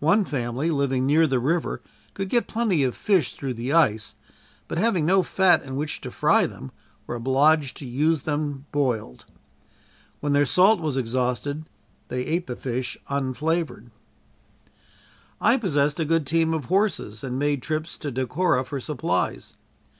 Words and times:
One 0.00 0.24
family 0.24 0.68
living 0.72 1.06
near 1.06 1.28
the 1.28 1.38
river 1.38 1.80
could 2.14 2.28
get 2.28 2.48
plenty 2.48 2.82
of 2.82 2.96
fish 2.96 3.34
through 3.34 3.54
the 3.54 3.72
ice, 3.72 4.16
but 4.66 4.78
having 4.78 5.06
no 5.06 5.22
fat 5.22 5.62
in 5.62 5.76
which 5.76 6.00
to 6.00 6.10
fry 6.10 6.44
them, 6.44 6.72
were 7.06 7.14
obliged 7.14 7.76
to 7.76 7.86
use 7.86 8.22
them 8.22 8.66
boiled. 8.72 9.26
When 10.18 10.32
their 10.32 10.44
salt 10.44 10.80
was 10.80 10.96
exhausted, 10.96 11.66
they 12.08 12.24
ate 12.26 12.48
the 12.48 12.56
fish 12.56 12.98
unflavored. 13.08 13.92
I 15.40 15.56
possessed 15.56 16.00
a 16.00 16.04
good 16.04 16.26
team 16.26 16.52
of 16.52 16.64
horses 16.64 17.22
and 17.22 17.38
made 17.38 17.62
trips 17.62 17.96
to 17.98 18.10
Decorah 18.10 18.66
for 18.66 18.80
supplies. 18.80 19.54